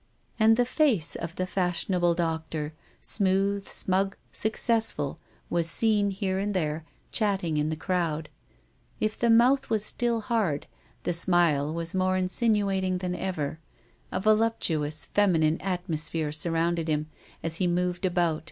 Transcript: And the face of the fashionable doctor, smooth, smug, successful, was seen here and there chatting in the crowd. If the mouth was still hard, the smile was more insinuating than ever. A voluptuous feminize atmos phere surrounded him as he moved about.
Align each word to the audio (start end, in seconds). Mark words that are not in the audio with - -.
And 0.39 0.57
the 0.57 0.65
face 0.65 1.13
of 1.15 1.35
the 1.35 1.45
fashionable 1.45 2.15
doctor, 2.15 2.73
smooth, 3.01 3.67
smug, 3.67 4.15
successful, 4.31 5.19
was 5.47 5.69
seen 5.69 6.09
here 6.09 6.39
and 6.39 6.55
there 6.55 6.85
chatting 7.11 7.57
in 7.57 7.69
the 7.69 7.75
crowd. 7.75 8.27
If 8.99 9.15
the 9.15 9.29
mouth 9.29 9.69
was 9.69 9.85
still 9.85 10.21
hard, 10.21 10.65
the 11.03 11.13
smile 11.13 11.71
was 11.71 11.93
more 11.93 12.17
insinuating 12.17 12.97
than 12.97 13.13
ever. 13.13 13.59
A 14.11 14.19
voluptuous 14.19 15.07
feminize 15.13 15.59
atmos 15.59 16.09
phere 16.09 16.31
surrounded 16.31 16.87
him 16.87 17.05
as 17.43 17.57
he 17.57 17.67
moved 17.67 18.03
about. 18.03 18.39